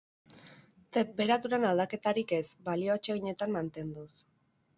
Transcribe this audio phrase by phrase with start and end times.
[0.97, 4.11] Tenperaturan aldaketarik ez, balio atseginetan mantenduz.